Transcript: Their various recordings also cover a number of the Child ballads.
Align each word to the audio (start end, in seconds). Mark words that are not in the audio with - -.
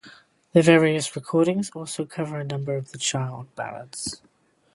Their 0.53 0.63
various 0.63 1.15
recordings 1.15 1.69
also 1.75 2.05
cover 2.05 2.39
a 2.39 2.43
number 2.43 2.75
of 2.75 2.91
the 2.91 2.97
Child 2.97 3.53
ballads. 3.55 4.19